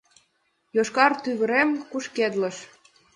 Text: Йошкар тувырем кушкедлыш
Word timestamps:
Йошкар 0.75 1.11
тувырем 1.23 1.69
кушкедлыш 1.91 2.57